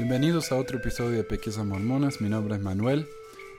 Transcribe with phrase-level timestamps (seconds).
[0.00, 3.06] Bienvenidos a otro episodio de Pequeñas Mormonas, mi nombre es Manuel.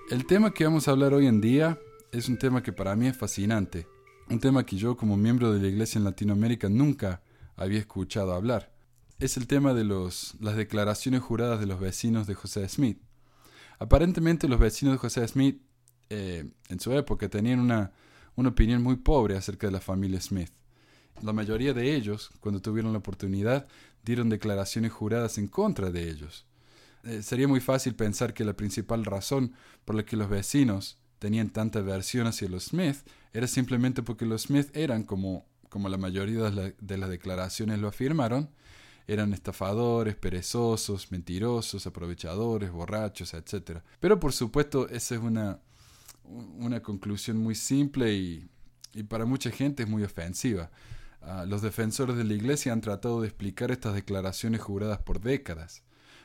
[0.09, 1.77] El tema que vamos a hablar hoy en día
[2.11, 3.85] es un tema que para mí es fascinante,
[4.27, 7.21] un tema que yo como miembro de la iglesia en Latinoamérica nunca
[7.55, 8.73] había escuchado hablar.
[9.19, 12.99] Es el tema de las declaraciones juradas de los vecinos de José Smith.
[13.77, 15.61] Aparentemente los vecinos de José Smith
[16.09, 17.91] eh, en su época tenían una
[18.35, 20.51] opinión muy pobre acerca de la familia Smith.
[21.21, 23.67] La mayoría de ellos, cuando tuvieron la oportunidad,
[24.03, 26.45] dieron declaraciones juradas en contra de ellos.
[27.03, 29.53] Eh, sería muy fácil pensar que la principal razón
[29.85, 32.97] por la que los vecinos tenían tanta aversión hacia los Smith
[33.33, 38.49] era simplemente porque los Smith eran, como, como la mayoría de, las declaraciones lo afirmaron,
[39.07, 43.79] eran estafadores, perezosos, mentirosos, aprovechadores, borrachos, etc.
[43.99, 45.59] Pero por supuesto esa es una,
[46.23, 48.47] una conclusión muy simple y,
[48.93, 50.71] y para mucha gente es muy ofensiva.
[51.21, 55.83] Ah, los defensores de la Iglesia han tratado de explicar estas declaraciones juradas por décadas.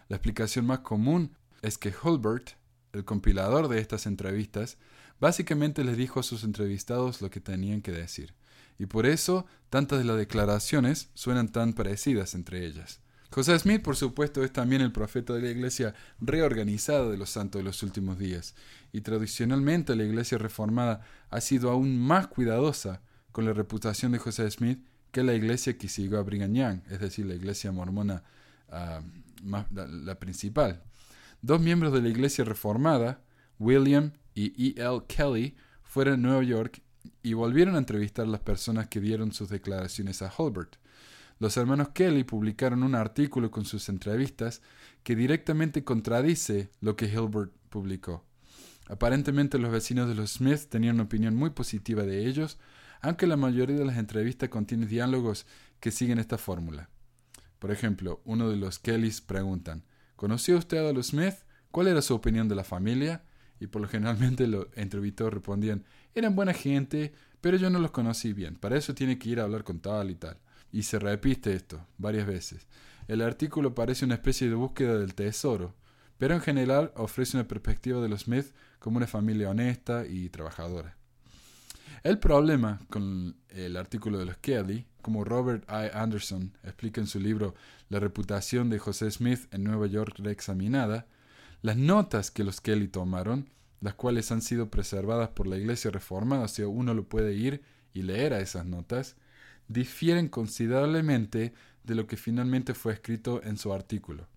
[0.09, 2.51] La explicación más común es que Hulbert,
[2.93, 4.79] el compilador de estas entrevistas,
[5.21, 8.35] básicamente les dijo a sus entrevistados lo que tenían que decir,
[8.79, 13.01] y por eso tantas de las declaraciones suenan tan parecidas entre ellas.
[13.31, 17.59] José Smith, por supuesto, es también el profeta de la iglesia reorganizada de los santos
[17.59, 18.55] de los últimos días,
[18.93, 23.03] y tradicionalmente la iglesia reformada ha sido aún más cuidadosa
[23.37, 24.79] con la reputación de José Smith
[25.13, 28.23] que la iglesia que siguió a Brigham Young, es decir, la iglesia mormona
[28.71, 29.03] ah,
[29.45, 30.83] la, principal.
[31.43, 33.21] Dos miembros de la iglesia reformada,
[33.59, 34.83] William y E.
[34.83, 35.03] L.
[35.07, 36.81] Kelly, fueron a Nueva York
[37.23, 40.77] y volvieron a entrevistar a las personas que dieron sus declaraciones a Hulbert.
[41.39, 44.63] Los hermanos Kelly publicaron un artículo con sus entrevistas
[45.03, 48.25] que directamente contradice lo que Hilbert publicó.
[48.89, 52.57] Aparentemente los vecinos de los Smith tenían una opinión muy positiva de ellos,
[53.01, 55.47] aunque la mayoría de las entrevistas contienen diálogos
[55.81, 56.89] que siguen esta fórmula.
[57.59, 59.85] Por ejemplo, uno de los Kellys preguntan,
[60.17, 61.35] ¿Conoció usted a los Smith?
[61.71, 63.23] ¿Cuál era su opinión de la familia?
[63.61, 67.13] Y por lo generalmente los entrevistados respondían, eran buena gente,
[67.43, 70.11] pero yo no los conocí bien, para eso tiene que ir a hablar con tal
[70.11, 70.39] y tal.
[70.73, 72.67] Y se repite esto varias veces.
[73.09, 75.75] El artículo parece una especie de búsqueda del tesoro,
[76.19, 78.47] pero en general ofrece una perspectiva de los Smith
[78.79, 80.96] como una familia honesta y trabajadora.
[82.07, 85.91] El problema con el artículo de los Kelly, como Robert I.
[85.93, 87.57] Anderson explica en su libro
[87.89, 91.09] La reputación de José Smith en Nueva York reexaminada,
[91.63, 93.51] las notas que los Kelly tomaron,
[93.81, 97.63] las cuales han sido preservadas por la Iglesia Reformada, o sea, uno lo puede ir
[97.93, 99.17] y leer a esas notas,
[99.67, 104.29] difieren considerablemente de lo que finalmente fue escrito en su artículo.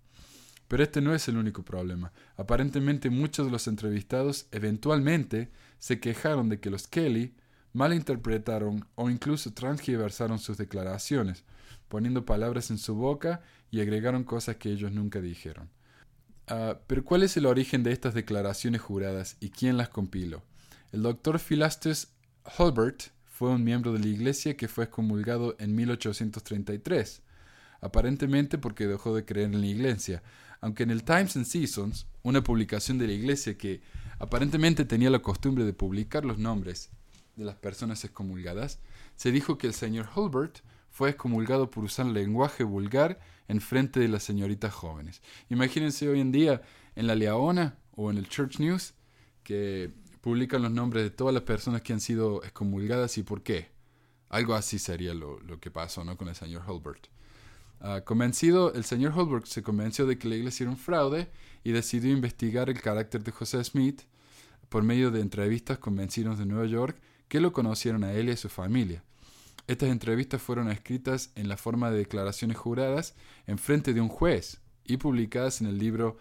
[0.68, 2.14] Pero este no es el único problema.
[2.36, 7.36] Aparentemente muchos de los entrevistados eventualmente se quejaron de que los Kelly
[7.80, 11.46] malinterpretaron o incluso transgiversaron sus declaraciones,
[11.88, 13.42] poniendo palabras en su boca
[13.72, 15.70] y agregaron cosas que ellos nunca dijeron.
[16.48, 20.44] Ah, pero ¿cuál es el origen de estas declaraciones juradas y quién las compiló?
[20.92, 22.10] El doctor Philastus
[22.58, 27.22] Hulbert fue un miembro de la iglesia que fue excomulgado en 1833,
[27.80, 30.22] aparentemente porque dejó de creer en la iglesia,
[30.60, 33.80] aunque en el Times and Seasons, una publicación de la iglesia que
[34.18, 36.90] aparentemente tenía la costumbre de publicar los nombres
[37.40, 38.80] de las personas excomulgadas,
[39.16, 40.60] se dijo que el señor Hulbert
[40.92, 45.22] fue excomulgado por usar lenguaje vulgar en frente de las señoritas jóvenes.
[45.50, 46.62] Imagínense hoy en día
[46.96, 48.94] en la Leona o en el Church News
[49.44, 49.92] que
[50.22, 53.70] publican los nombres de todas las personas que han sido excomulgadas y por qué.
[54.28, 56.18] Algo así sería lo, que pasó ¿no?
[56.18, 57.08] con el señor Hulbert.
[57.80, 61.30] Ah, convencido, el señor Hulbert se convenció de que la iglesia era un fraude
[61.64, 64.02] y decidió investigar el carácter de José Smith
[64.68, 66.98] por medio de entrevistas con vecinos de Nueva York
[67.30, 69.04] que lo conocieron a él y a su familia.
[69.68, 74.60] Estas entrevistas fueron escritas en la forma de declaraciones juradas en frente de un juez
[74.84, 76.18] y publicadas en el libro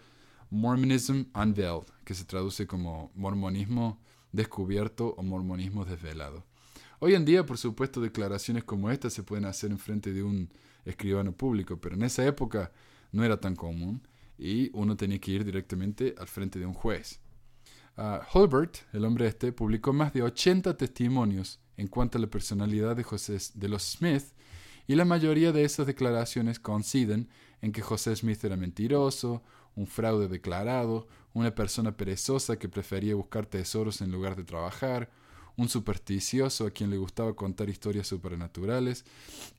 [0.51, 3.99] Mormonism Unveiled, que se traduce como Mormonismo
[4.31, 6.45] descubierto o Mormonismo desvelado.
[6.99, 10.49] Hoy en día, por supuesto, declaraciones como estas se pueden hacer en frente de un
[10.85, 12.71] escribano público, pero en esa época
[13.11, 14.01] no era tan común
[14.37, 17.19] y uno tenía que ir directamente al frente de un juez.
[18.33, 23.03] Holbert, el hombre este, publicó más de 80 testimonios en cuanto a la personalidad de,
[23.03, 24.23] José, de los Smith
[24.87, 27.29] y la mayoría de esas declaraciones coinciden
[27.61, 29.43] en que José Smith era mentiroso,
[29.75, 35.11] un fraude declarado, una persona perezosa que prefería buscar tesoros en lugar de trabajar,
[35.57, 39.05] un supersticioso a quien le gustaba contar historias supernaturales,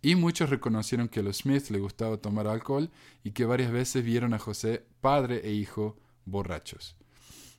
[0.02, 2.90] y muchos reconocieron que a los Smith le gustaba tomar alcohol
[3.22, 6.96] y que varias veces vieron a José, padre e hijo, borrachos.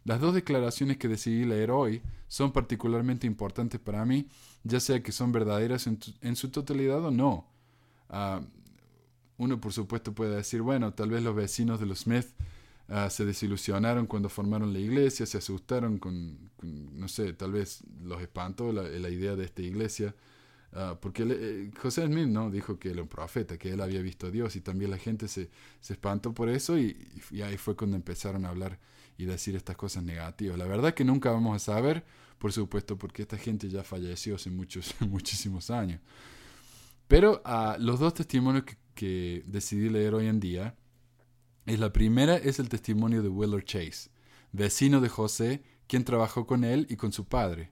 [0.04, 4.28] Las dos declaraciones que decidí leer hoy son particularmente importantes para mí,
[4.64, 7.48] ya sea que son verdaderas en, su totalidad o no.
[8.10, 8.42] Ah,
[9.38, 12.28] uno por supuesto puede decir, bueno, tal vez los vecinos de los Smith
[12.88, 18.22] ah, se desilusionaron cuando formaron la iglesia, se asustaron con, no sé, tal vez los
[18.22, 20.16] espantó la, la idea de esta iglesia.
[20.74, 22.50] Ah, porque eh, José Smith ¿no?
[22.50, 25.28] dijo que era un profeta, que él había visto a Dios y también la gente
[25.28, 25.50] se,
[25.90, 26.96] espantó por eso y,
[27.44, 28.80] ahí fue cuando empezaron a hablar
[29.22, 30.58] y decir estas cosas negativas.
[30.58, 32.04] La verdad que nunca vamos a saber,
[32.40, 36.02] por supuesto, porque esta gente ya falleció hace muchos, muchísimos años.
[37.08, 40.76] Pero uh, los dos testimonios que, que decidí leer hoy en día,
[41.68, 44.10] es la primera es el testimonio de Willard Chase,
[44.52, 47.70] vecino de José, quien trabajó con él y con su padre,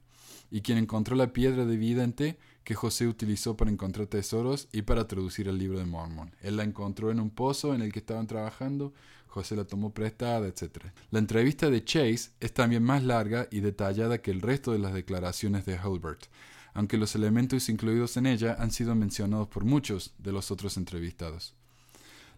[0.52, 5.06] y quien encontró la piedra de vidente que José utilizó para encontrar tesoros y para
[5.06, 6.34] traducir el libro de Mormon.
[6.42, 8.92] Él la encontró en un pozo en el que estaban trabajando,
[9.26, 10.86] José la tomó prestada, etc.
[11.10, 14.92] La entrevista de Chase es también más larga y detallada que el resto de las
[14.92, 16.26] declaraciones de Hulbert,
[16.74, 21.54] aunque los elementos incluidos en ella han sido mencionados por muchos de los otros entrevistados.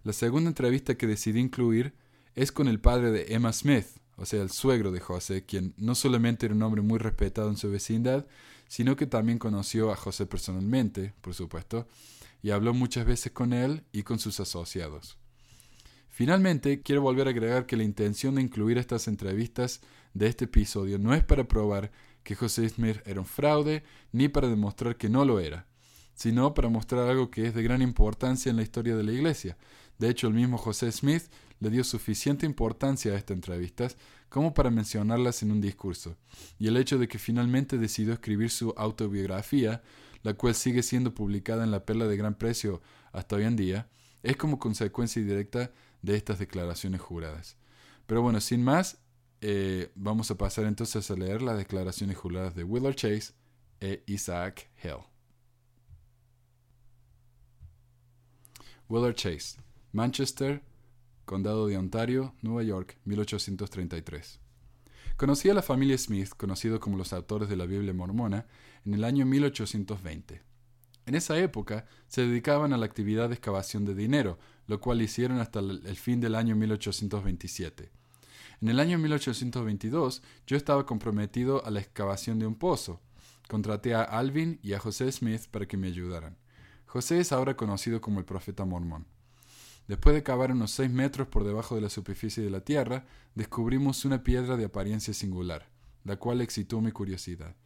[0.05, 1.95] La segunda entrevista que decidí incluir
[2.35, 3.87] es con el padre de Emma Smith,
[4.17, 7.57] o sea, el suegro de José, quien no solamente era un hombre muy respetado en
[7.57, 8.27] su vecindad,
[8.73, 11.87] sino que también conoció a José personalmente, por supuesto,
[12.43, 15.19] y habló muchas veces con él y con sus asociados.
[16.09, 19.83] Finalmente, quiero volver a agregar que la intención de incluir estas entrevistas
[20.15, 21.93] de este episodio no es para probar
[22.23, 25.67] que José Smith era un fraude, ni para demostrar que no lo era,
[26.15, 29.59] sino para mostrar algo que es de gran importancia en la historia de la Iglesia.
[29.99, 31.25] De hecho, el mismo José Smith
[31.63, 33.97] le dio suficiente importancia a estas entrevistas
[34.29, 36.17] como para mencionarlas en un discurso,
[36.59, 39.81] y el hecho de que finalmente decidió escribir su autobiografía,
[40.25, 42.83] la cual sigue siendo publicada en la Perla de Gran Precio
[43.13, 43.89] hasta hoy en día,
[44.25, 45.71] es como consecuencia directa
[46.01, 47.57] de estas declaraciones juradas.
[48.07, 48.99] Pero bueno, sin más,
[49.41, 53.35] eh, vamos a pasar entonces a leer las declaraciones juradas de Willard Chase
[53.81, 55.05] e Isaac Hill.
[58.89, 59.61] Willard Chase,
[59.93, 60.63] Manchester,
[61.33, 64.39] Condado de Ontario, Nueva York, 1833.
[65.17, 68.45] Conocí a la familia Smith, conocido como los autores de la Biblia mormona,
[68.85, 70.43] en el año 1820.
[71.07, 75.39] En esa época se dedicaban a la actividad de excavación de dinero, lo cual hicieron
[75.39, 77.91] hasta el fin del año 1827.
[78.61, 83.01] En el año 1822 yo estaba comprometido a la excavación de un pozo.
[83.49, 86.37] Contraté a Alvin y a José Smith para que me ayudaran.
[86.85, 89.07] José es ahora conocido como el profeta mormón.
[89.89, 94.05] Después de cavar unos seis metros por debajo de la superficie de la tierra, descubrimos
[94.05, 95.69] una piedra de apariencia singular,
[96.05, 97.57] la cual excitó mi curiosidad.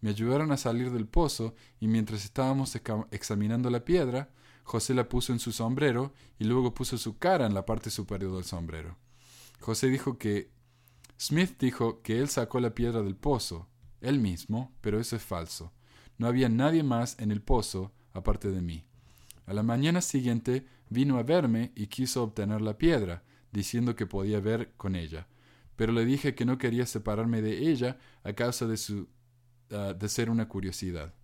[0.00, 2.78] Me ayudaron a salir del pozo y mientras estábamos
[3.10, 4.30] examinando la piedra,
[4.62, 8.34] José la puso en su sombrero y luego puso su cara en la parte superior
[8.34, 8.96] del sombrero.
[9.60, 10.50] José dijo que
[11.18, 13.68] Smith dijo que él sacó la piedra del pozo,
[14.00, 15.72] él mismo, pero eso es falso.
[16.18, 18.84] No había nadie más en el pozo aparte de mí.
[19.46, 23.22] A la mañana siguiente vino a verme y quiso obtener la piedra,
[23.52, 25.28] diciendo que podía ver con ella.
[25.76, 29.08] Pero le dije que no quería separarme de ella a causa de su
[29.70, 31.14] ah, de ser una curiosidad,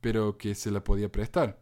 [0.00, 1.60] pero que se la podía prestar.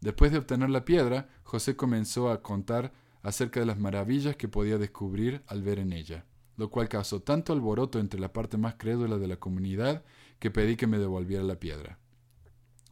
[0.00, 2.92] Después de obtener la piedra, José comenzó a contar
[3.22, 7.54] acerca de las maravillas que podía descubrir al ver en ella, lo cual causó tanto
[7.54, 10.04] alboroto entre la parte más crédula de la comunidad
[10.38, 11.98] que pedí que me devolviera la piedra.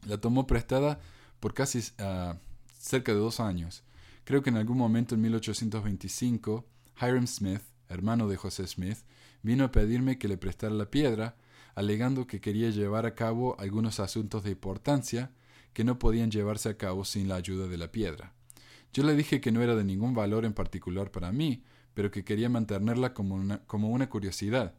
[0.06, 1.00] La tomó prestada
[1.38, 2.34] por casi uh,
[2.82, 3.84] cerca de dos años.
[4.24, 6.66] Creo que en algún momento en 1825,
[7.00, 8.98] Hiram Smith, hermano de José Smith,
[9.42, 11.36] vino a pedirme que le prestara la piedra,
[11.74, 15.30] alegando que quería llevar a cabo algunos asuntos de importancia
[15.72, 18.34] que no podían llevarse a cabo sin la ayuda de la piedra.
[18.92, 21.62] Yo le dije que no era de ningún valor en particular para mí,
[21.94, 24.74] pero que quería mantenerla como una, como una curiosidad,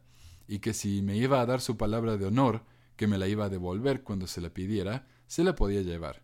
[0.46, 2.64] y que si me iba a dar su palabra de honor,
[2.96, 6.23] que me la iba a devolver cuando se la pidiera, se la podía llevar.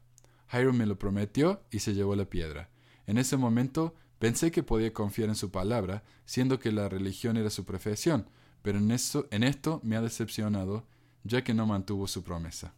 [0.53, 2.71] Hiram me lo prometió y se llevó la piedra.
[3.07, 7.51] En ese momento pensé que podía confiar en su palabra, siendo que la religión era
[7.51, 8.29] su profesión,
[8.63, 10.87] pero en, en esto me ha decepcionado,
[11.25, 12.75] ya que no mantuvo su promesa.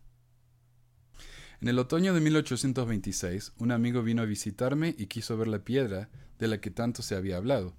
[1.60, 6.08] En el otoño de 1826, un amigo vino a visitarme y quiso ver la piedra
[6.38, 7.74] de la que tanto se había hablado,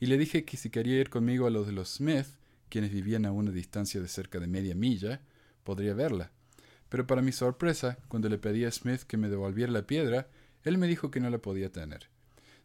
[0.00, 2.26] y le dije que si quería ir conmigo a los de los Smith,
[2.68, 5.22] quienes vivían a una distancia de cerca de media milla,
[5.62, 6.32] podría verla.
[6.92, 10.28] Pero para mi sorpresa, cuando le pedí a Smith que me devolviera la piedra,
[10.62, 12.10] él me dijo que no la podía tener.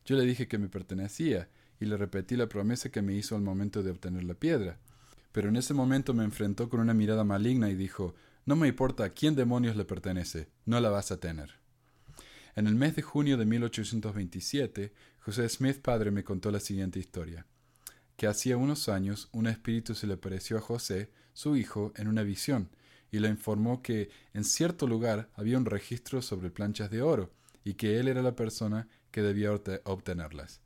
[0.04, 1.48] Yo le dije que me pertenecía,
[1.80, 4.80] y le repetí la promesa que me hizo al momento de obtener la piedra.
[5.32, 8.16] Pero en ese momento me enfrentó con una mirada maligna y dijo
[8.46, 11.54] No me importa a quién demonios le pertenece, no la vas a tener.
[12.58, 14.92] En el mes de junio de 1827,
[15.22, 17.46] José Smith padre me contó la siguiente historia
[18.18, 22.24] que hacía unos años un espíritu se le apareció a José, su hijo, en una
[22.24, 22.70] visión,
[23.12, 27.32] y le informó que en cierto lugar había un registro sobre planchas de oro,
[27.64, 30.62] y que él era la persona que debía obtenerlas.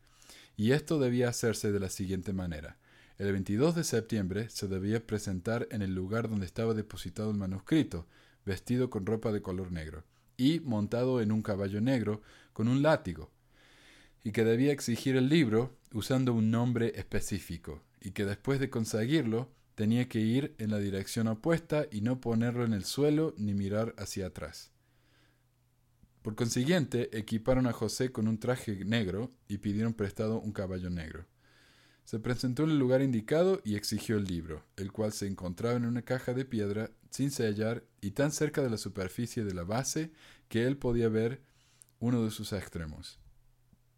[0.56, 2.78] Y esto debía hacerse de la siguiente manera.
[3.18, 8.08] El 22 de septiembre se debía presentar en el lugar donde estaba depositado el manuscrito,
[8.46, 10.04] vestido con ropa de color negro,
[10.38, 12.22] y montado en un caballo negro
[12.54, 13.32] con un látigo,
[14.24, 19.50] y que debía exigir el libro usando un nombre específico, y que después de conseguirlo
[19.82, 23.96] tenía que ir en la dirección opuesta y no ponerlo en el suelo ni mirar
[23.98, 24.70] hacia atrás.
[26.22, 31.26] Por consiguiente, equiparon a José con un traje negro y pidieron prestado un caballo negro.
[32.04, 35.88] Se presentó en el lugar indicado y exigió el libro, el cual se encontraba en
[35.88, 40.12] una caja de piedra sin sellar y tan cerca de la superficie de la base
[40.48, 41.42] que él podía ver
[41.98, 43.20] uno de sus extremos.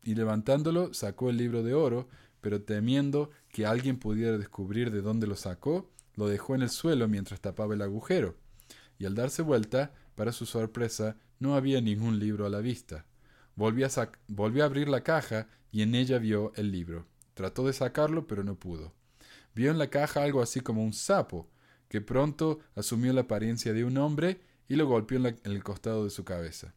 [0.01, 2.07] Y levantándolo sacó el libro de oro,
[2.43, 7.07] pero temiendo que alguien pudiera descubrir de dónde lo sacó, lo dejó en el suelo
[7.07, 8.35] mientras tapaba el agujero.
[8.99, 13.05] Y al darse vuelta, para su sorpresa, no había ningún libro a la vista.
[13.55, 17.07] Volvió a, abrir la caja y en ella vio el libro.
[17.33, 18.93] Trató de sacarlo, pero no pudo.
[19.55, 21.49] Vio en la caja algo así como un sapo,
[21.87, 26.09] que pronto asumió la apariencia de un hombre y lo golpeó en, el costado de
[26.09, 26.73] su cabeza.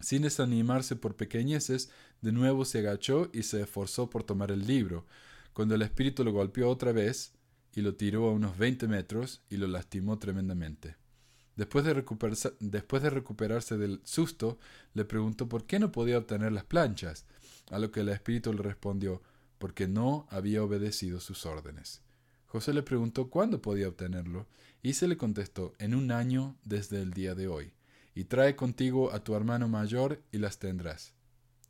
[0.00, 5.06] Sin desanimarse por pequeñeces, de nuevo se agachó y se esforzó por tomar el libro,
[5.52, 7.32] cuando el espíritu lo golpeó otra vez
[7.74, 10.96] y lo tiró a unos veinte metros y lo lastimó tremendamente.
[11.56, 12.04] Después de,
[12.60, 14.58] después de recuperarse del susto,
[14.92, 17.24] le preguntó por qué no podía obtener las planchas,
[17.70, 19.22] a lo que el espíritu le respondió
[19.58, 22.02] porque no había obedecido sus órdenes.
[22.46, 24.46] José le preguntó cuándo podía obtenerlo,
[24.82, 27.72] y se le contestó en un año desde el día de hoy,
[28.16, 31.12] y trae contigo a tu hermano mayor y las tendrás.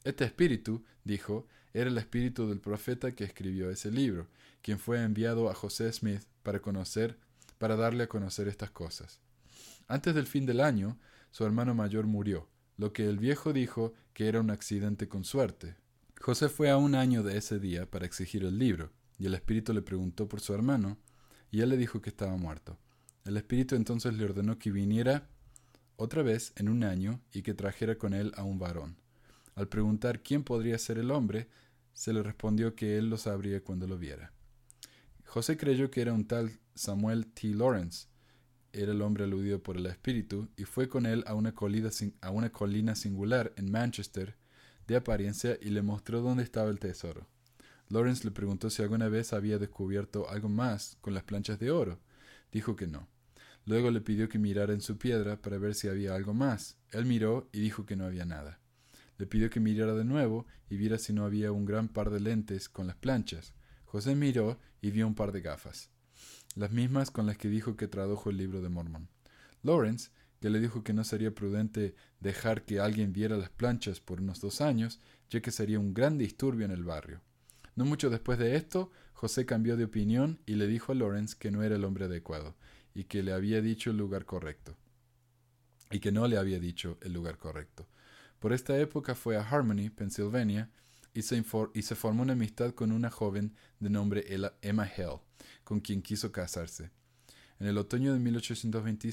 [0.04, 4.28] Este espíritu, dijo, era el espíritu del profeta que escribió ese libro,
[4.62, 7.18] quien fue enviado a José Smith para conocer,
[7.58, 9.20] para darle a conocer estas cosas.
[9.88, 11.00] Antes del fin del año,
[11.32, 15.74] su hermano mayor murió, lo que el viejo dijo que era un accidente con suerte,
[16.20, 19.72] José fue a un año de ese día para exigir el libro, y el espíritu
[19.72, 20.96] le preguntó por su hermano,
[21.50, 22.78] y él le dijo que estaba muerto.
[23.24, 25.28] El espíritu entonces le ordenó que viniera
[25.96, 28.96] otra vez en un año y que trajera con él a un varón.
[29.54, 31.48] Al preguntar quién podría ser el hombre,
[31.92, 34.32] se le respondió que él lo sabría cuando lo viera.
[35.24, 37.48] José creyó que era un tal Samuel T.
[37.48, 38.08] Lawrence,
[38.72, 41.54] era el hombre aludido por el espíritu, y fue con él a una,
[42.20, 44.36] a una colina singular en Manchester,
[44.86, 47.26] de apariencia y le mostró dónde estaba el tesoro.
[47.88, 51.98] Lawrence le preguntó si alguna vez había descubierto algo más con las planchas de oro.
[52.52, 53.08] Dijo que no.
[53.66, 56.78] Luego le pidió que mirara en su piedra para ver si había algo más.
[56.92, 58.60] Él miró y dijo que no había nada.
[59.18, 62.20] Le pidió que mirara de nuevo y viera si no había un gran par de
[62.20, 63.54] lentes con las planchas.
[63.84, 65.90] José miró y vio un par de gafas,
[66.54, 69.08] las mismas con las que dijo que tradujo el libro de Mormon.
[69.62, 74.20] Lawrence que le dijo que no sería prudente dejar que alguien viera las planchas por
[74.20, 77.20] unos dos años, ya que sería un gran disturbio en el barrio.
[77.74, 81.50] No mucho después de esto, José cambió de opinión y le dijo a Lawrence que
[81.50, 82.54] no era el hombre adecuado,
[82.96, 84.74] y que le había dicho el lugar correcto.
[85.90, 87.86] Y que no le había dicho el lugar correcto.
[88.38, 90.70] Por esta época fue a Harmony, Pennsylvania,
[91.12, 94.24] y se, formó una amistad con una joven de nombre
[94.62, 95.20] Emma Hell,
[95.62, 96.90] con quien quiso casarse.
[97.60, 99.08] En el otoño de 1820,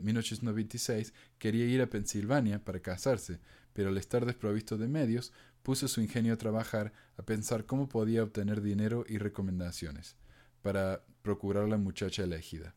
[0.00, 3.40] 1896 eh, quería ir a Pensilvania para casarse,
[3.72, 5.32] pero al estar desprovisto de medios,
[5.64, 10.16] puso su ingenio a trabajar a pensar cómo podía obtener dinero y recomendaciones
[10.62, 12.76] para procurar la muchacha elegida.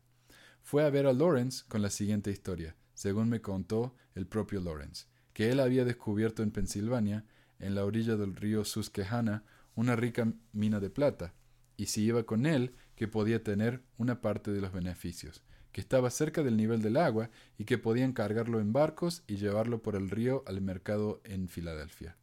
[0.62, 5.06] Fue a ver a Lawrence con la siguiente historia, según me contó el propio Lawrence,
[5.32, 7.24] que él había descubierto en Pensilvania,
[7.58, 11.34] en la orilla del río Susquehanna, una rica mina de plata,
[11.76, 15.42] y si iba con él, que podía tener una parte de los beneficios,
[15.72, 19.82] que estaba cerca del nivel del agua y que podían cargarlo en barcos y llevarlo
[19.82, 22.16] por el río al mercado en Filadelfia.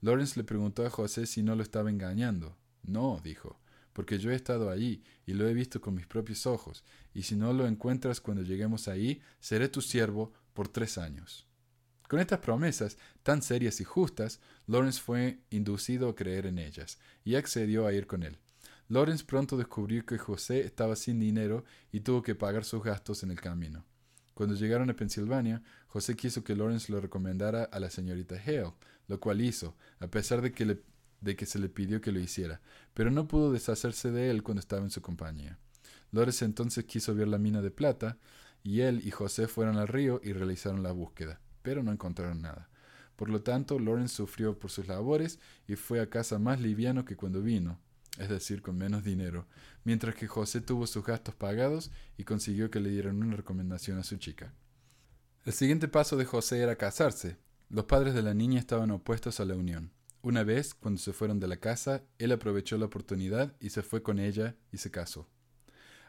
[0.00, 2.56] Lawrence le preguntó a José si no lo estaba engañando.
[2.82, 3.60] No, dijo,
[3.92, 6.84] porque yo he estado allí y lo he visto con mis propios ojos,
[7.14, 11.46] y si no lo encuentras cuando lleguemos ahí, seré tu siervo por tres años.
[12.08, 17.36] Con estas promesas tan serias y justas, Lawrence fue inducido a creer en ellas, y
[17.36, 18.38] accedió a ir con él.
[18.88, 23.30] Lawrence pronto descubrió que José estaba sin dinero y tuvo que pagar sus gastos en
[23.30, 23.86] el camino.
[24.34, 28.72] Cuando llegaron a Pensilvania, José quiso que Lawrence lo recomendara a la señorita Hale,
[29.08, 30.82] lo cual hizo, a pesar de que,
[31.22, 32.60] de que se le pidió que lo hiciera,
[32.92, 35.58] pero no pudo deshacerse de él cuando estaba en su compañía.
[36.10, 38.18] Lawrence entonces quiso ver la mina de plata,
[38.62, 42.68] y él y José fueron al río y realizaron la búsqueda, pero no encontraron nada.
[43.16, 47.16] Por lo tanto, Lawrence sufrió por sus labores y fue a casa más liviano que
[47.16, 47.80] cuando vino,
[48.18, 49.46] es decir, con menos dinero,
[49.84, 54.04] mientras que José tuvo sus gastos pagados y consiguió que le dieran una recomendación a
[54.04, 54.52] su chica.
[55.44, 57.36] El siguiente paso de José era casarse.
[57.68, 59.92] Los padres de la niña estaban opuestos a la unión.
[60.22, 64.04] Una vez, cuando se fueron de la casa, él aprovechó la oportunidad y se fue
[64.04, 65.28] con ella y se casó.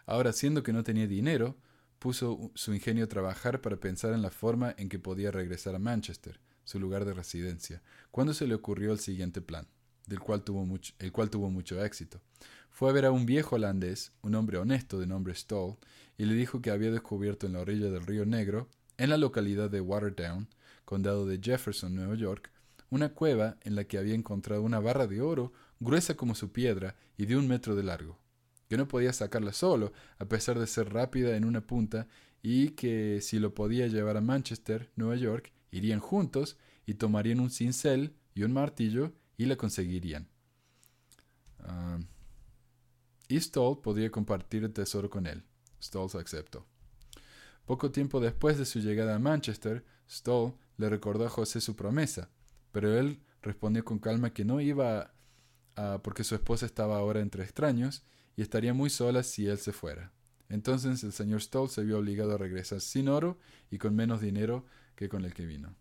[0.05, 1.57] Ahora, siendo que no tenía dinero,
[1.97, 5.79] puso su ingenio a trabajar para pensar en la forma en que podía regresar a
[5.79, 9.67] Manchester, su lugar de residencia, cuando se le ocurrió el siguiente plan,
[10.05, 12.21] del cual tuvo mucho, el cual tuvo mucho éxito.
[12.69, 15.77] Fue a ver a un viejo holandés, un hombre honesto de nombre Stoll,
[16.19, 19.71] y le dijo que había descubierto en la orilla del río Negro, en la localidad
[19.71, 20.49] de Watertown,
[20.85, 22.51] condado de Jefferson, Nueva York,
[22.93, 26.95] una cueva en la que había encontrado una barra de oro gruesa como su piedra
[27.17, 28.19] y de un metro de largo,
[28.69, 32.07] que no podía sacarla solo, a pesar de ser rápida en una punta,
[32.43, 37.49] y que si lo podía llevar a Manchester, Nueva York, irían juntos y tomarían un
[37.49, 40.29] cincel y un martillo y la conseguirían.
[41.61, 41.97] Ah,
[43.27, 45.43] y Stoll podría compartir el tesoro con él.
[45.81, 46.67] Stoll aceptó.
[47.65, 52.29] Poco tiempo después de su llegada a Manchester, Stoll le recordó a José su promesa,
[52.73, 55.13] pero él respondió con calma que no iba
[56.03, 58.03] porque su esposa estaba ahora entre extraños
[58.35, 60.11] y estaría muy sola si él se fuera.
[60.49, 63.39] Entonces el señor Stoll se vio obligado a regresar sin oro
[63.71, 64.65] y con menos dinero
[64.95, 65.75] que con el que vino.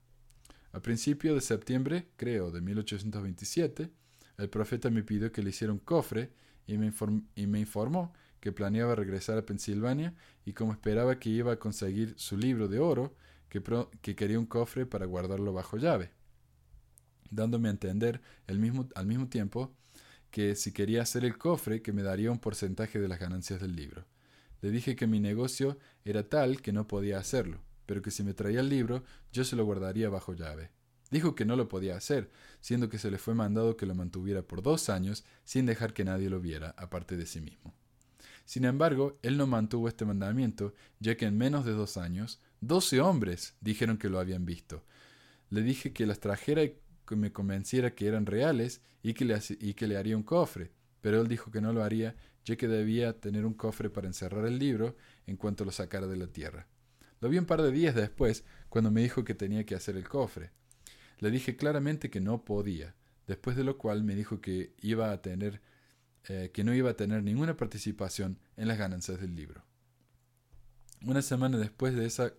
[0.70, 3.90] A principio de septiembre, creo, de 1827,
[4.38, 6.32] el profeta me pidió que le hiciera un cofre
[6.66, 12.14] y me informó que planeaba regresar a Pensilvania y como esperaba que iba a conseguir
[12.16, 13.14] su libro de oro,
[13.48, 16.10] que, quería un cofre para guardarlo bajo llave,
[17.32, 19.74] dándome a entender al mismo tiempo
[20.30, 23.74] que si quería hacer el cofre que me daría un porcentaje de las ganancias del
[23.74, 24.06] libro.
[24.60, 28.32] Le dije que mi negocio era tal que no podía hacerlo, pero que si me
[28.32, 30.70] traía el libro yo se lo guardaría bajo llave.
[31.10, 34.42] Dijo que no lo podía hacer, siendo que se le fue mandado que lo mantuviera
[34.42, 37.74] por dos años sin dejar que nadie lo viera, aparte de sí mismo.
[38.46, 43.00] Sin embargo, él no mantuvo este mandamiento, ya que en menos de dos años Doce
[43.00, 44.84] hombres dijeron que lo habían visto.
[45.50, 46.62] Le dije que las trajera
[47.06, 50.70] que me convenciera que eran reales y que, le, y que le haría un cofre,
[51.00, 54.46] pero él dijo que no lo haría, ya que debía tener un cofre para encerrar
[54.46, 56.66] el libro en cuanto lo sacara de la tierra.
[57.20, 60.08] Lo vi un par de días después, cuando me dijo que tenía que hacer el
[60.08, 60.50] cofre.
[61.18, 62.94] Le dije claramente que no podía,
[63.26, 65.60] después de lo cual me dijo que iba a tener
[66.28, 69.64] eh, que no iba a tener ninguna participación en las ganancias del libro.
[71.04, 72.32] Una semana después de esa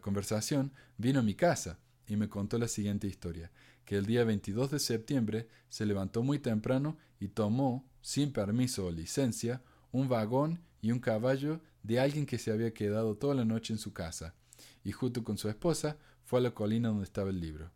[0.00, 3.50] conversación, vino a mi casa y me contó la siguiente historia,
[3.84, 8.90] que el día 22 de septiembre se levantó muy temprano y tomó, sin permiso o
[8.90, 9.62] licencia,
[9.92, 13.78] un vagón y un caballo de alguien que se había quedado toda la noche en
[13.78, 14.34] su casa,
[14.82, 17.70] y junto con su esposa fue a la colina donde estaba el libro.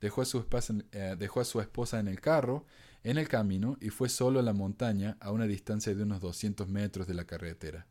[0.00, 2.66] Dejó a su, esposa, eh, dejó a su esposa en el carro,
[3.02, 6.68] en el camino, y fue solo a la montaña a una distancia de unos 200
[6.68, 7.86] metros de la carretera.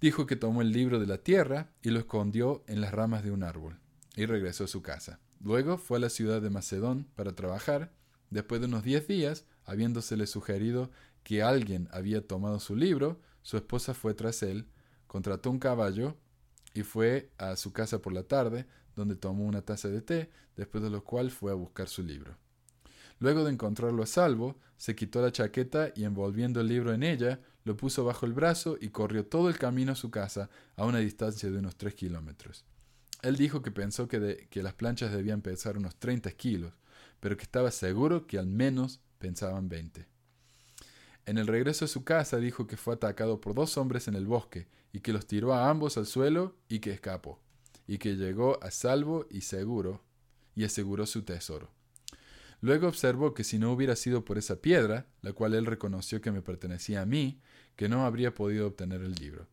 [0.00, 3.30] Dijo que tomó el libro de la tierra y lo escondió en las ramas de
[3.30, 3.78] un árbol,
[4.16, 5.20] y regresó a su casa.
[5.40, 7.92] Luego fue a la ciudad de Macedón para trabajar.
[8.30, 10.90] Después de unos diez días, habiéndosele sugerido
[11.22, 14.66] que alguien había tomado su libro, su esposa fue tras él,
[15.06, 16.16] contrató un caballo
[16.74, 20.84] y fue a su casa por la tarde, donde tomó una taza de té, después
[20.84, 22.36] de lo cual fue a buscar su libro.
[23.18, 27.40] Luego de encontrarlo a salvo, se quitó la chaqueta y envolviendo el libro en ella,
[27.64, 30.98] lo puso bajo el brazo y corrió todo el camino a su casa a una
[30.98, 32.64] distancia de unos tres kilómetros.
[33.22, 36.72] Él dijo que pensó que, las planchas debían pesar unos 30 kilos,
[37.20, 40.06] pero que estaba seguro que al menos pensaban 20.
[41.26, 44.26] En el regreso a su casa dijo que fue atacado por dos hombres en el
[44.26, 47.40] bosque y que los tiró a ambos al suelo y que escapó,
[47.86, 50.02] y que llegó a salvo y seguro
[50.54, 51.70] y aseguró su tesoro.
[52.62, 56.32] Luego observó que si no hubiera sido por esa piedra, la cual él reconoció que
[56.32, 57.40] me pertenecía a mí,
[57.76, 59.46] que no habría podido obtener el libro.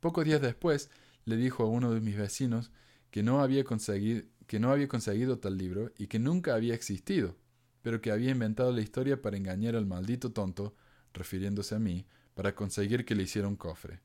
[0.00, 0.90] Pocos días después
[1.24, 2.70] le dijo a uno de mis vecinos
[3.10, 7.36] que no había conseguido, que no había conseguido tal libro y que nunca había existido,
[7.82, 10.74] pero que había inventado la historia para engañar al maldito tonto,
[11.12, 14.00] refiriéndose a mí, para conseguir que le hiciera un cofre.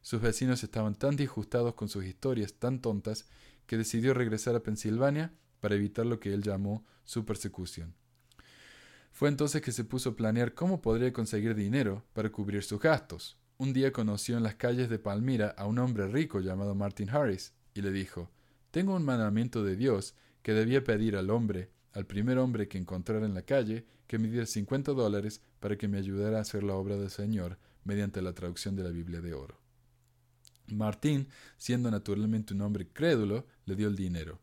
[0.00, 3.26] Sus vecinos estaban tan disgustados con sus historias tan tontas
[3.66, 7.94] que decidió regresar a Pensilvania para evitar lo que él llamó su persecución.
[9.10, 13.36] Fue entonces que se puso a planear cómo podría conseguir dinero para cubrir sus gastos.
[13.56, 17.52] Un día conoció en las calles de Palmira a un hombre rico llamado Martin Harris
[17.74, 18.30] y le dijo
[18.70, 23.24] Tengo un mandamiento de Dios que debía pedir al hombre, al primer hombre que encontrara
[23.24, 26.74] en la calle, que me diera cincuenta dólares para que me ayudara a hacer la
[26.74, 29.58] obra del Señor mediante la traducción de la Biblia de oro.
[30.66, 34.38] Martín, siendo naturalmente un hombre crédulo, le dio el dinero.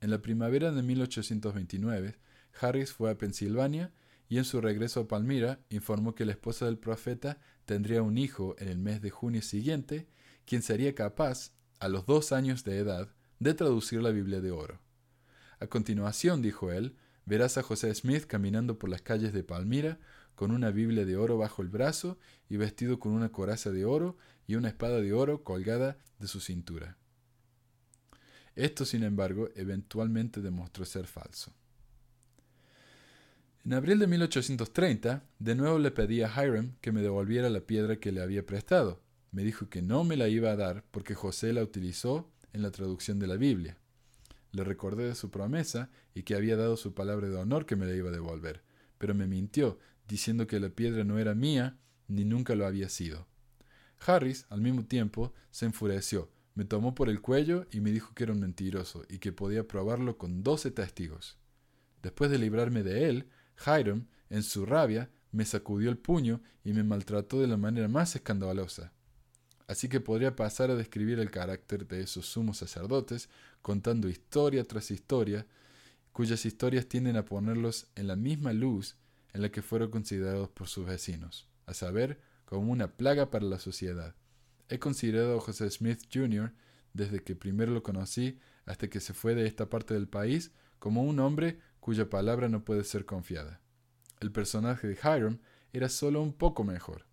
[0.00, 2.16] En la primavera de 1829,
[2.60, 3.92] Harris fue a Pensilvania
[4.28, 8.54] y en su regreso a Palmira informó que la esposa del profeta tendría un hijo
[8.58, 10.06] en el mes de junio siguiente,
[10.44, 14.80] quien sería capaz, a los dos años de edad, de traducir la Biblia de oro.
[15.60, 19.98] A continuación, dijo él, verás a José Smith caminando por las calles de Palmira
[20.34, 22.18] con una Biblia de oro bajo el brazo
[22.48, 24.16] y vestido con una coraza de oro
[24.46, 26.96] y una espada de oro colgada de su cintura.
[28.56, 31.52] Esto, sin embargo, eventualmente demostró ser falso.
[33.64, 37.96] En abril de 1830, de nuevo le pedí a Hiram que me devolviera la piedra
[37.96, 39.00] que le había prestado.
[39.32, 42.70] Me dijo que no me la iba a dar porque José la utilizó en la
[42.70, 43.76] traducción de la Biblia.
[44.52, 47.84] Le recordé de su promesa y que había dado su palabra de honor que me
[47.84, 48.62] la iba a devolver,
[48.96, 51.76] pero me mintió, diciendo que la piedra no era mía
[52.08, 53.26] ni nunca lo había sido.
[54.06, 58.24] Harris, al mismo tiempo, se enfureció, me tomó por el cuello y me dijo que
[58.24, 61.36] era un mentiroso y que podía probarlo con doce testigos.
[62.02, 63.28] Después de librarme de él,
[63.66, 68.14] Hiram, en su rabia, me sacudió el puño y me maltrató de la manera más
[68.14, 68.92] escandalosa.
[69.66, 73.28] Así que podría pasar a describir el carácter de esos sumos sacerdotes,
[73.62, 75.46] contando historia tras historia,
[76.12, 78.96] cuyas historias tienden a ponerlos en la misma luz
[79.32, 83.58] en la que fueron considerados por sus vecinos, a saber, como una plaga para la
[83.58, 84.14] sociedad.
[84.68, 86.52] He considerado a José Smith Jr.,
[86.92, 91.02] desde que primero lo conocí hasta que se fue de esta parte del país, como
[91.02, 93.60] un hombre cuya palabra no puede ser confiada.
[94.20, 95.40] El personaje de Hiram
[95.72, 97.04] era solo un poco mejor.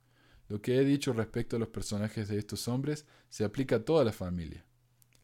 [0.52, 4.04] Lo que he dicho respecto a los personajes de estos hombres se aplica a toda
[4.04, 4.66] la familia.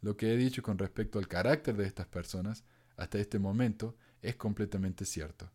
[0.01, 2.63] Lo que he dicho con respecto al carácter de estas personas,
[2.95, 5.51] hasta este momento, es completamente cierto.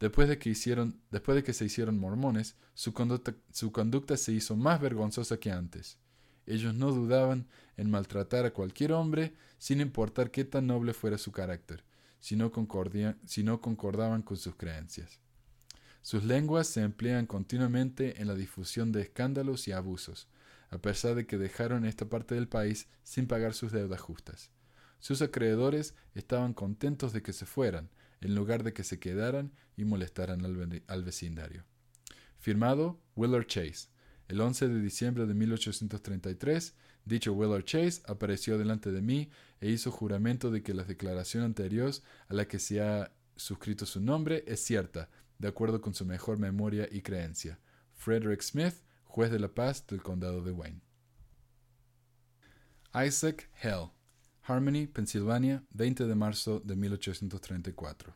[0.00, 4.32] Después de que, hicieron, después de que se hicieron mormones, su conducta, su conducta se
[4.32, 5.98] hizo más vergonzosa que antes.
[6.46, 7.46] Ellos no dudaban
[7.76, 11.84] en maltratar a cualquier hombre sin importar qué tan noble fuera su carácter,
[12.20, 12.50] si no,
[13.26, 15.20] si no concordaban con sus creencias.
[16.02, 20.28] Sus lenguas se emplean continuamente en la difusión de escándalos y abusos,
[20.70, 24.50] a pesar de que dejaron esta parte del país sin pagar sus deudas justas.
[25.00, 29.84] Sus acreedores estaban contentos de que se fueran, en lugar de que se quedaran y
[29.84, 31.64] molestaran al, vecindario.
[32.38, 33.88] Firmado Willard Chase.
[34.26, 39.30] El 11 de diciembre de 1833, dicho Willard Chase apareció delante de mí
[39.60, 41.92] e hizo juramento de que la declaración anterior
[42.28, 46.38] a la que se ha suscrito su nombre es cierta, de acuerdo con su mejor
[46.38, 47.58] memoria y creencia.
[47.94, 48.74] Frederick Smith,
[49.04, 50.80] juez de la paz del condado de Wayne.
[52.94, 53.90] Isaac Hell,
[54.42, 58.14] Harmony, Pensilvania, 20 de marzo de 1834.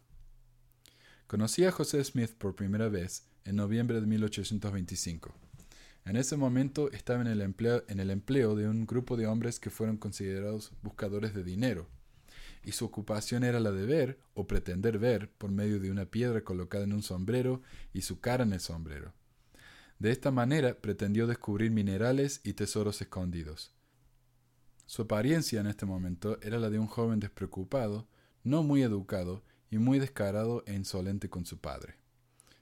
[1.27, 5.35] Conocí a José Smith por primera vez en noviembre de 1825.
[6.05, 9.61] En ese momento estaba en el, empleo, en el empleo de un grupo de hombres
[9.61, 11.89] que fueron considerados buscadores de dinero,
[12.65, 16.43] y su ocupación era la de ver o pretender ver por medio de una piedra
[16.43, 19.13] colocada en un sombrero y su cara en el sombrero.
[19.99, 23.73] De esta manera pretendió descubrir minerales y tesoros escondidos.
[24.87, 28.09] Su apariencia en este momento era la de un joven despreocupado,
[28.43, 31.95] no muy educado y muy descarado e insolente con su padre.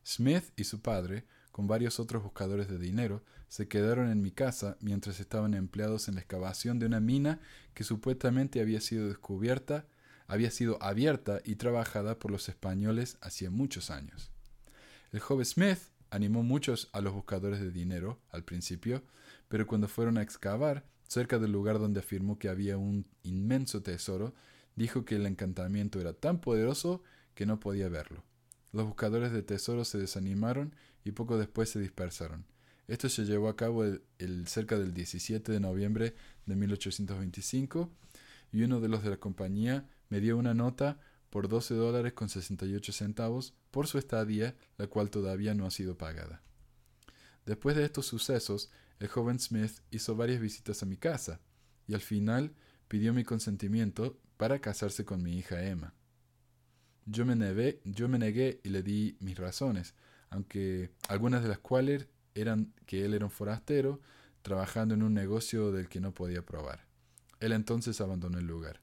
[0.04, 1.24] Smith y su padre,
[1.60, 6.14] con varios otros buscadores de dinero, se quedaron en mi casa mientras estaban empleados en
[6.14, 7.38] la excavación de una mina
[7.74, 9.84] que supuestamente había sido descubierta,
[10.26, 14.30] había sido abierta y trabajada por los españoles hacía muchos años.
[15.12, 19.02] El joven Smith animó muchos a los buscadores de dinero al principio,
[19.48, 24.34] pero cuando fueron a excavar cerca del lugar donde afirmó que había un inmenso tesoro,
[24.76, 27.02] dijo que el encantamiento era tan poderoso
[27.34, 28.24] que no podía verlo.
[28.72, 32.44] Los buscadores de tesoros se desanimaron y poco después se dispersaron.
[32.88, 36.14] Esto se llevó a cabo el, cerca del 17 de noviembre
[36.46, 37.90] de 1825
[38.52, 40.98] y uno de los de la compañía me dio una nota
[41.30, 45.96] por 12 dólares con 68 centavos por su estadía, la cual todavía no ha sido
[45.96, 46.42] pagada.
[47.46, 51.40] Después de estos sucesos, el joven Smith hizo varias visitas a mi casa
[51.86, 52.54] y al final
[52.88, 55.94] pidió mi consentimiento para casarse con mi hija Emma.
[57.06, 59.94] Yo me, negué, yo me negué y le di mis razones,
[60.30, 64.00] aunque algunas de las cuales eran que él era un forastero
[64.42, 66.86] trabajando en un negocio del que no podía probar.
[67.40, 68.80] Él entonces abandonó el lugar.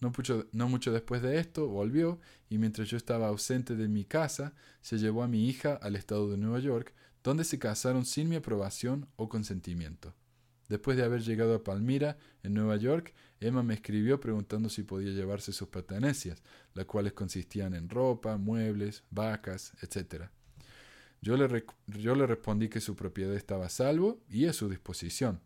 [0.00, 4.98] No mucho, después de esto volvió y mientras yo estaba ausente de mi casa, se
[4.98, 6.92] llevó a mi hija al estado de Nueva York,
[7.24, 10.14] donde se casaron sin mi aprobación o consentimiento.
[10.68, 15.12] Después de haber llegado a Palmira, en Nueva York, Emma me escribió preguntando si podía
[15.12, 16.42] llevarse sus pertenencias,
[16.74, 20.24] las cuales consistían en ropa, muebles, vacas, etc.
[21.26, 25.40] Yo le, respondí que su propiedad estaba a salvo y a su disposición.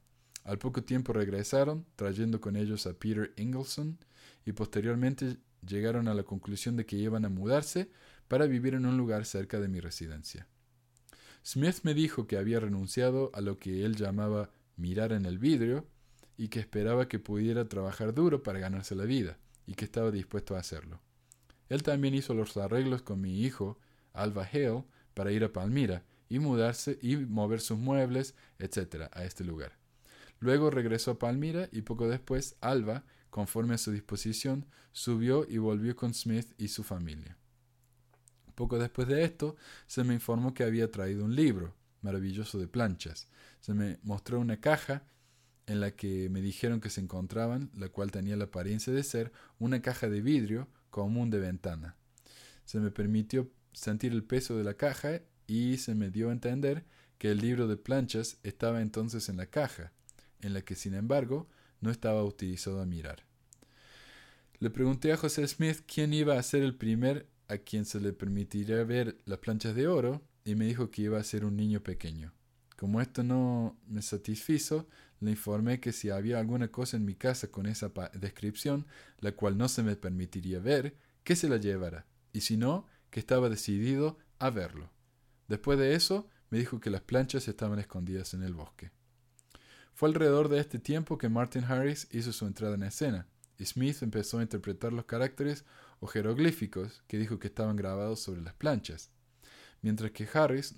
[0.45, 3.97] Al poco tiempo regresaron, trayendo con ellos a Peter Ingleson,
[4.45, 7.89] y posteriormente llegaron a la conclusión de que iban a mudarse
[8.29, 10.47] para vivir en un lugar cerca de mi residencia.
[11.43, 15.87] Smith me dijo que había renunciado a lo que él llamaba mirar en el vidrio
[16.37, 20.57] y que esperaba que pudiera trabajar duro para ganarse la vida y que estaba dispuesto
[20.57, 21.01] a hacerlo.
[21.71, 23.79] él también hizo los arreglos con mi hijo,
[24.13, 24.85] Alva Hale,
[25.21, 29.77] para ir a Palmira y mudarse y mover sus muebles, etc., a este lugar.
[30.39, 35.95] Luego regresó a Palmira y poco después Alva, conforme a su disposición, subió y volvió
[35.95, 37.37] con Smith y su familia.
[38.55, 39.57] Poco después de esto,
[39.87, 43.29] se me informó que había traído un libro maravilloso de planchas.
[43.61, 45.03] Se me mostró una caja
[45.67, 49.33] en la que me dijeron que se encontraban, la cual tenía la apariencia de ser
[49.59, 51.99] una caja de vidrio común de ventana.
[52.65, 56.85] Se me permitió sentir el peso de la caja y se me dio a entender
[57.19, 59.93] que el libro de planchas estaba entonces en la caja,
[60.41, 61.49] en la que sin embargo
[61.81, 63.25] no estaba utilizado a mirar.
[64.59, 68.13] Le pregunté a José Smith quién iba a ser el primer a quien se le
[68.13, 71.83] permitiría ver las planchas de oro y me dijo que iba a ser un niño
[71.83, 72.33] pequeño.
[72.77, 74.89] Como esto no me satisfizo,
[75.21, 78.87] le informé que si había alguna cosa en mi casa con esa descripción,
[79.19, 83.21] la cual no se me permitiría ver, que se la llevara, y si no, que
[83.21, 84.91] estaba decidido a verlo.
[85.49, 88.91] Después de eso, me dijo que las planchas estaban escondidas en el bosque.
[89.95, 93.27] Fue alrededor de este tiempo que Martin Harris hizo su entrada en escena,
[93.59, 95.65] y Smith empezó a interpretar los caracteres
[96.01, 99.11] o jeroglíficos que dijo que estaban grabados sobre las planchas,
[99.83, 100.75] mientras que Harris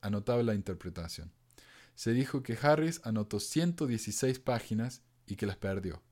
[0.00, 1.32] anotaba la interpretación.
[1.94, 6.02] Se dijo que Harris anotó 116 páginas y que las perdió.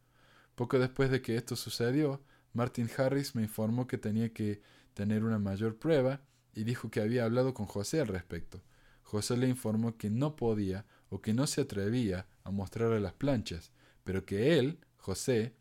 [0.54, 4.62] Poco después de que esto sucedió, Martin Harris me informó que tenía que
[4.98, 8.64] tener una mayor prueba y dijo que había hablado con José al respecto.
[9.04, 13.70] José le informó que no podía o que no se atrevía a mostrarle las planchas,
[14.02, 15.54] pero que él, José,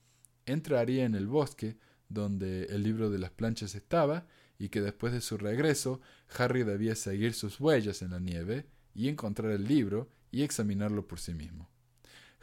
[0.47, 1.77] entraría en el bosque
[2.09, 4.25] donde el libro de las planchas estaba
[4.57, 6.01] y que después de su regreso
[6.35, 11.19] Harry debía seguir sus huellas en la nieve y encontrar el libro y examinarlo por
[11.19, 11.69] sí mismo.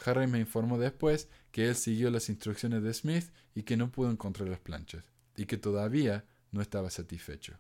[0.07, 4.13] Harry me informó después que él siguió las instrucciones de Smith y que no pudo
[4.13, 7.59] encontrar las planchas, y que todavía no estaba satisfecho.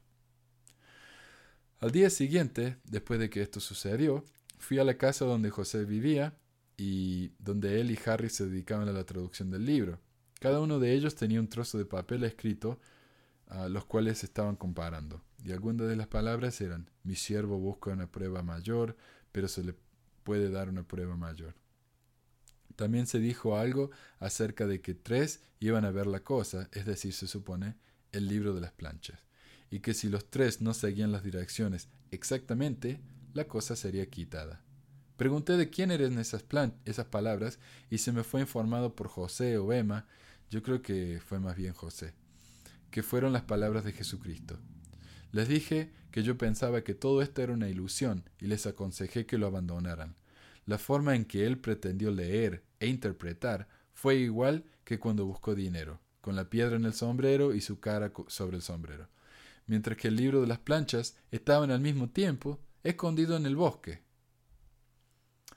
[1.80, 4.24] Al día siguiente, después de que esto sucedió,
[4.59, 6.35] fui a la casa donde José vivía
[6.76, 10.00] y donde él y Harry se dedicaban a la traducción del libro.
[10.40, 12.80] Cada uno de ellos tenía un trozo de papel escrito
[13.48, 15.22] a los cuales estaban comparando.
[15.44, 18.96] Y algunas de las palabras eran, mi siervo busca una prueba mayor,
[19.33, 19.74] pero se le
[20.22, 21.54] puede dar una prueba mayor.
[22.76, 27.12] También se dijo algo acerca de que tres iban a ver la cosa, es decir,
[27.12, 27.76] se supone,
[28.14, 29.20] el libro de las planchas,
[29.70, 33.00] y que si los tres no seguían las direcciones exactamente,
[33.33, 34.62] la cosa sería quitada.
[35.16, 36.44] Pregunté de quién eran esas,
[36.85, 37.59] esas palabras
[37.90, 40.07] y se me fue informado por José o Emma,
[40.50, 42.14] yo creo que fue más bien José,
[42.90, 44.59] que fueron las palabras de Jesucristo.
[45.33, 49.38] Les dije que yo pensaba que todo esto era una ilusión y les aconsejé que
[49.38, 50.16] lo abandonaran.
[50.66, 56.00] La forma en que él pretendió leer e interpretar fue igual que cuando buscó dinero,
[56.24, 59.10] con la piedra en el sombrero y su cara sobre el sombrero,
[59.66, 64.00] mientras que el libro de las planchas estaba al mismo tiempo escondido en el bosque.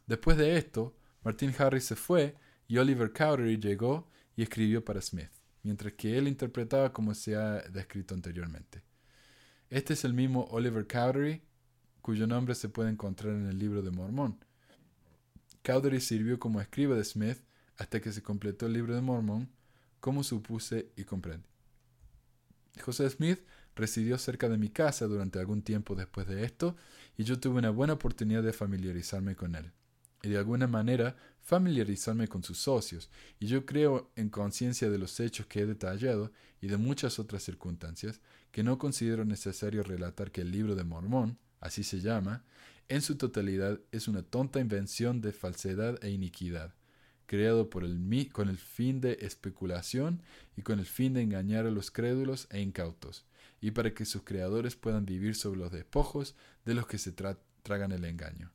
[0.08, 2.36] Después de esto, Martin Harris se fue
[2.68, 5.30] y Oliver Cowdery llegó y escribió para Smith,
[5.64, 8.84] mientras que él interpretaba como se ha descrito anteriormente.
[9.70, 11.44] Este es el mismo Oliver Cowdery,
[12.02, 14.38] cuyo nombre se puede encontrar en el libro de Mormón.
[15.64, 17.40] Cowdery sirvió como escriba de Smith
[17.78, 19.56] hasta que se completó el libro de Mormón,
[20.00, 21.48] como supuse y comprendí.
[22.82, 23.40] José Smith
[23.76, 26.76] residió cerca de mi casa durante algún tiempo después de esto,
[27.18, 29.72] y yo tuve una buena oportunidad de familiarizarme con él,
[30.24, 35.20] y de alguna manera familiarizarme con sus socios, y yo creo en conciencia de los
[35.20, 38.20] hechos que he detallado y de muchas otras circunstancias,
[38.52, 42.44] que no considero necesario relatar que el libro de Mormón, así se llama,
[42.90, 46.74] en su totalidad es una tonta invención de falsedad e iniquidad,
[47.28, 50.24] creado por el, con el fin de especulación
[50.56, 53.26] y con el fin de engañar a los crédulos e incautos,
[53.62, 56.36] y para que sus creadores puedan vivir sobre los despojos
[56.66, 58.52] de los que se tragan el engaño.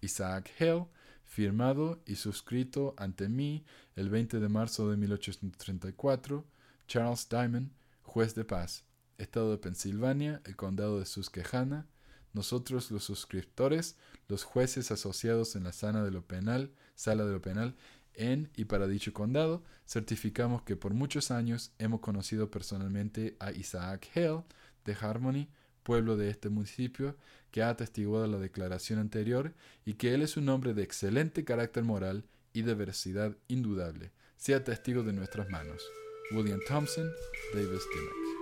[0.00, 0.86] Isaac Hale,
[1.24, 3.64] firmado y suscrito ante mí
[3.96, 6.44] el 20 de marzo de 1834,
[6.86, 7.70] Charles Diamond,
[8.02, 8.84] juez de paz,
[9.18, 11.86] Estado de Pensilvania, el Condado de Susquehanna,
[12.32, 13.96] nosotros los suscriptores,
[14.28, 17.76] los jueces asociados en la sala de lo penal, sala de lo penal
[18.16, 24.08] en y para dicho condado, certificamos que por muchos años hemos conocido personalmente a Isaac
[24.14, 24.44] Hale
[24.84, 25.48] de Harmony,
[25.82, 27.16] pueblo de este municipio,
[27.50, 31.84] que ha atestiguado la declaración anterior y que él es un hombre de excelente carácter
[31.84, 34.12] moral y de veracidad indudable.
[34.36, 35.82] Sea testigo de nuestras manos.
[36.32, 37.08] William Thompson,
[37.54, 38.33] Davis Dimmock.